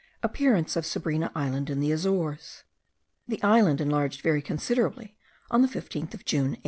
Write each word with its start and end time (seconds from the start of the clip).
Appearance 0.23 0.75
of 0.75 0.83
Sabrina 0.83 1.31
Island, 1.35 1.69
in 1.69 1.79
the 1.79 1.91
Azores. 1.91 2.63
The 3.27 3.39
island 3.43 3.79
enlarged 3.79 4.21
very 4.21 4.41
considerably 4.41 5.15
on 5.51 5.61
the 5.61 5.67
15th 5.67 6.15
of 6.15 6.25
June, 6.25 6.57
1811. 6.57 6.57